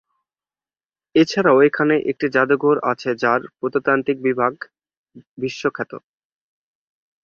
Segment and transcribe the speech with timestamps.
[1.15, 4.53] এছাড়াও এখানে একটি জাদুঘর আছে যার প্রত্নতাত্ত্বিক বিভাগ
[5.37, 5.91] বিশ্বখ্যাত।